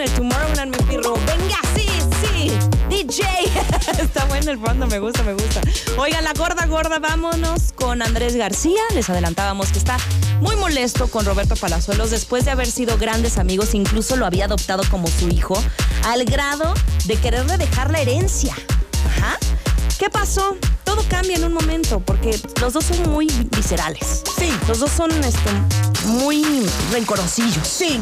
[0.00, 1.12] En el Tomorrowland, mi pirro.
[1.26, 1.86] Venga, sí,
[2.22, 2.50] sí.
[2.88, 3.22] DJ.
[4.02, 5.60] Está bueno el fondo, me gusta, me gusta.
[5.98, 8.80] Oiga, la gorda, gorda, vámonos con Andrés García.
[8.94, 9.98] Les adelantábamos que está
[10.40, 14.84] muy molesto con Roberto Palazuelos después de haber sido grandes amigos, incluso lo había adoptado
[14.90, 15.62] como su hijo,
[16.04, 16.72] al grado
[17.04, 18.54] de quererle dejar la herencia.
[19.06, 19.38] Ajá.
[19.98, 20.56] ¿Qué pasó?
[20.84, 24.22] Todo cambia en un momento porque los dos son muy viscerales.
[24.38, 24.50] Sí.
[24.66, 25.50] Los dos son este,
[26.06, 27.68] muy rencorosillos.
[27.68, 28.00] Sí.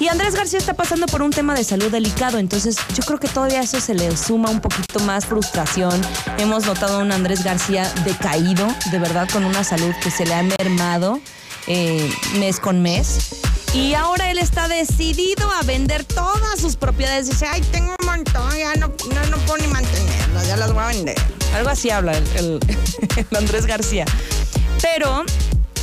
[0.00, 3.28] Y Andrés García está pasando por un tema de salud delicado, entonces yo creo que
[3.28, 6.00] todavía eso se le suma un poquito más frustración.
[6.38, 10.32] Hemos notado a un Andrés García decaído, de verdad, con una salud que se le
[10.34, 11.20] ha mermado
[11.66, 13.28] eh, mes con mes.
[13.74, 17.28] Y ahora él está decidido a vender todas sus propiedades.
[17.28, 20.82] Dice, ay, tengo un montón, ya no, no, no puedo ni mantenerlas, ya las voy
[20.82, 21.16] a vender.
[21.54, 22.60] Algo así habla el, el-
[23.30, 24.06] el Andrés García.
[24.80, 25.24] Pero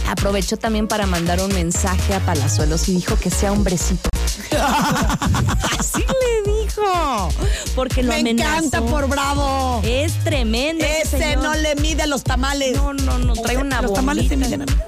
[0.07, 4.09] aprovechó también para mandar un mensaje a Palazuelos y dijo que sea hombrecito.
[5.79, 5.99] Así
[6.45, 7.29] le dijo.
[7.75, 8.49] Porque lo Me amenazó.
[8.57, 9.81] encanta por bravo.
[9.83, 10.85] Es tremendo.
[10.85, 11.43] Ese señor.
[11.43, 12.75] no le mide a los tamales.
[12.75, 14.57] No, no, no, trae una Los tamales se bombita.
[14.57, 14.81] miden a mí.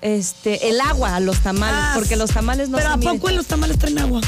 [0.00, 3.14] Este, el agua a los tamales, Ah, porque los tamales no Pero se ¿a miden.
[3.16, 4.20] poco en los tamales traen agua?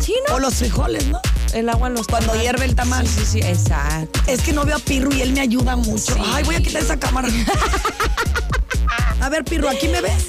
[0.00, 0.34] Sí, ¿no?
[0.34, 1.20] O los frijoles, ¿no?
[1.52, 2.42] El agua en los Cuando tamales.
[2.42, 3.06] hierve el tamal.
[3.06, 4.20] Sí, sí, sí, exacto.
[4.26, 6.12] Es que no veo a Pirru y él me ayuda mucho.
[6.14, 6.20] Sí.
[6.34, 7.28] Ay, voy a quitar esa cámara.
[9.26, 10.26] a ver, Pirru, ¿aquí me ves?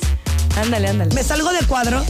[0.56, 1.14] Ándale, ándale.
[1.14, 2.04] ¿Me salgo de cuadro?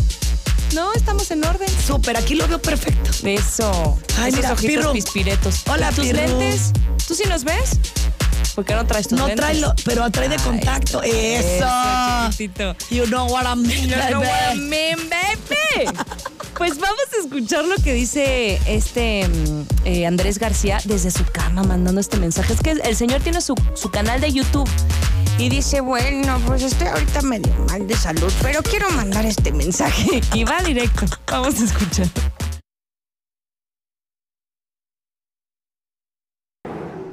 [0.73, 1.67] No, estamos en orden.
[1.85, 3.09] Súper, aquí lo veo perfecto.
[3.27, 3.99] Eso.
[4.17, 4.93] Ay, Esos mira, ojitos Pirru.
[4.93, 5.63] pispiretos.
[5.67, 6.71] Hola, ¿Y tus lentes?
[7.05, 7.71] ¿Tú sí nos ves?
[8.55, 9.45] ¿Por qué no traes tus No lentes?
[9.45, 11.01] trae lo, pero trae de contacto.
[11.03, 11.67] Eso.
[12.31, 12.73] chiquitito.
[12.89, 15.91] You know what I mean, You know what I mean, baby.
[16.57, 21.63] Pues vamos a escuchar lo que dice este mm, eh, Andrés García desde su cama
[21.63, 22.53] mandando este mensaje.
[22.53, 24.69] Es que el señor tiene su, su canal de YouTube
[25.39, 30.21] y dice, bueno, pues estoy ahorita medio mal de salud, pero quiero mandar este mensaje.
[30.33, 31.05] Y va directo.
[31.31, 32.07] Vamos a escuchar.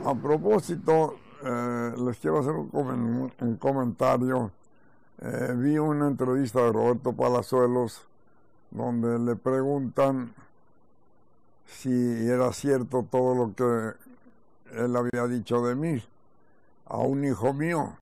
[0.07, 4.51] A propósito, eh, les quiero hacer un, comen- un comentario.
[5.23, 8.07] Eh, vi una entrevista de Roberto Palazuelos
[8.71, 10.35] donde le preguntan
[11.67, 11.91] si
[12.29, 13.97] era cierto todo lo que
[14.83, 16.03] él había dicho de mí
[16.87, 17.97] a un hijo mío.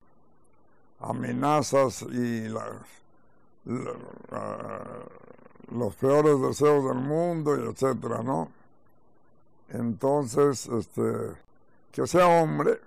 [1.03, 2.81] Amenazas y la-
[4.33, 4.81] ah,
[5.71, 8.51] los peores deseos del mundo y etcétera, ¿no?
[9.71, 11.03] Entonces, este,
[11.93, 12.79] que sea hombre,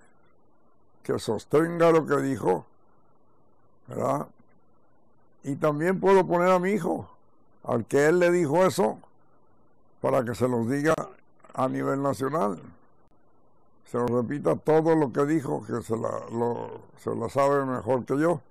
[1.03, 2.65] que sostenga lo que dijo,
[3.87, 4.27] ¿verdad?
[5.43, 7.09] Y también puedo poner a mi hijo,
[7.63, 8.99] al que él le dijo eso,
[10.01, 10.93] para que se los diga
[11.53, 12.61] a nivel nacional.
[13.85, 18.03] Se lo repita todo lo que dijo, que se la, lo, se la sabe mejor
[18.05, 18.41] que yo,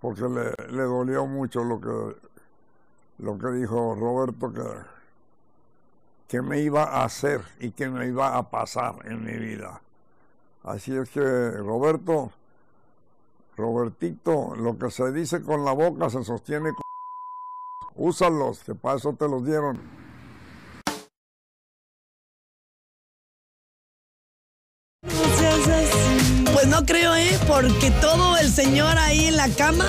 [0.00, 2.16] porque le, le dolió mucho lo que,
[3.18, 4.52] lo que dijo Roberto,
[6.28, 9.80] que, me iba a hacer y que me iba a pasar en mi vida.
[10.64, 12.32] Así es que, Roberto,
[13.56, 16.82] Robertito, lo que se dice con la boca se sostiene con...
[17.94, 19.80] Úsalos, que para eso te los dieron.
[26.52, 27.38] Pues no creo, ¿eh?
[27.46, 29.86] Porque todo el señor ahí en la cama,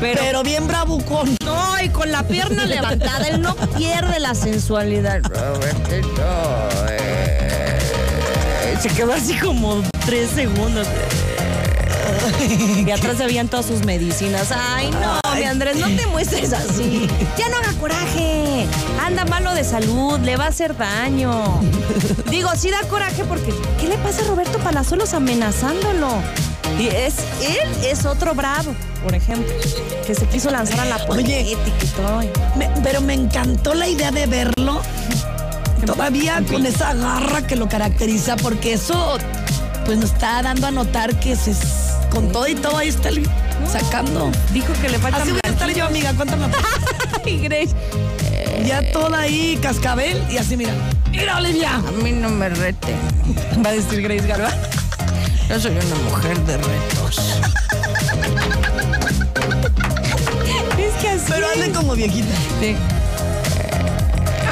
[0.00, 1.36] Pero- pero, bien bravucón.
[1.44, 5.20] No, y con la pierna levantada, él no pierde la sensualidad.
[5.24, 7.78] Robertito, eh,
[8.80, 10.86] Se quedó así como tres segundos.
[12.86, 14.48] Y atrás se veían todas sus medicinas.
[14.52, 17.08] Ay, no, mi Andrés, no te muestres así.
[17.36, 18.66] Ya no haga coraje.
[19.04, 21.60] Anda malo de salud, le va a hacer daño.
[22.30, 26.08] Digo, sí da coraje porque ¿qué le pasa a Roberto Palazuelos amenazándolo?
[26.78, 29.52] Y es, él es otro bravo, por ejemplo,
[30.06, 32.20] que se quiso lanzar a la política y todo.
[32.56, 34.80] Me- pero me encantó la idea de verlo
[35.86, 39.16] todavía con esa garra que lo caracteriza, porque eso
[39.86, 41.54] pues nos está dando a notar que se,
[42.10, 43.28] con todo y todo ahí está el-
[43.70, 44.30] sacando.
[44.52, 46.46] Dijo que le falta Así voy a estar yo, amiga, cuéntame.
[47.24, 47.74] Ay, Grace.
[48.64, 50.72] Ya toda ahí cascabel y así, mira.
[51.10, 51.74] Mira, Olivia.
[51.76, 52.94] A mí no me rete.
[53.64, 54.50] Va a decir Grace Garba.
[55.48, 57.18] Yo soy una mujer de retos.
[60.78, 61.24] es que así.
[61.28, 62.34] Pero hazle como viejita.
[62.60, 62.76] Sí.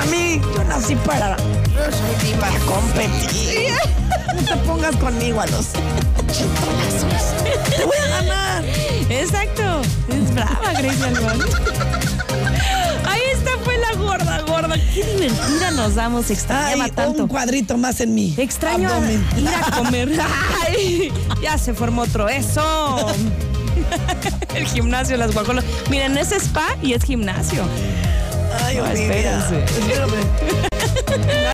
[0.00, 2.41] A mí, yo nací para, Yo soy diva.
[2.41, 3.73] para competir.
[4.37, 5.67] No te pongas conmigo a los
[6.31, 7.35] chitolazos.
[7.77, 8.65] Te voy a ganar.
[9.09, 9.83] Exacto.
[10.09, 11.05] Es brava Grace.
[13.06, 14.75] Ahí está fue la gorda, gorda.
[14.94, 16.31] Qué divertida nos damos.
[16.31, 17.23] Extrañaba Ay, tanto.
[17.25, 18.35] un cuadrito más en mí.
[18.37, 19.25] Extraño abdomen.
[19.38, 20.11] ir a comer.
[20.67, 21.12] Ay,
[21.43, 22.29] ya se formó otro.
[22.29, 23.06] Eso.
[24.55, 25.65] El gimnasio, las guacolas.
[25.91, 27.65] Miren, es spa y es gimnasio.
[28.65, 29.65] Ay, No, espérense.
[29.65, 31.37] Espérame.